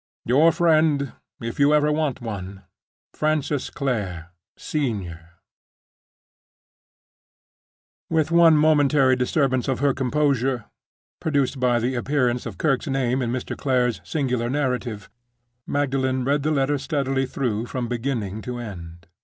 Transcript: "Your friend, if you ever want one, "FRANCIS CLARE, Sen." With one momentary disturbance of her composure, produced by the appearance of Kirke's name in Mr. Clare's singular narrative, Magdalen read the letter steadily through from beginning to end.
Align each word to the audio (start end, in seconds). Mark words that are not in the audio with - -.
"Your 0.25 0.51
friend, 0.51 1.13
if 1.39 1.59
you 1.59 1.75
ever 1.75 1.91
want 1.91 2.21
one, 2.21 2.63
"FRANCIS 3.13 3.69
CLARE, 3.69 4.31
Sen." 4.57 5.19
With 8.09 8.31
one 8.31 8.57
momentary 8.57 9.15
disturbance 9.15 9.67
of 9.67 9.77
her 9.77 9.93
composure, 9.93 10.65
produced 11.19 11.59
by 11.59 11.77
the 11.77 11.93
appearance 11.93 12.47
of 12.47 12.57
Kirke's 12.57 12.87
name 12.87 13.21
in 13.21 13.31
Mr. 13.31 13.55
Clare's 13.55 14.01
singular 14.03 14.49
narrative, 14.49 15.07
Magdalen 15.67 16.25
read 16.25 16.41
the 16.41 16.49
letter 16.49 16.79
steadily 16.79 17.27
through 17.27 17.67
from 17.67 17.87
beginning 17.87 18.41
to 18.41 18.57
end. 18.57 19.05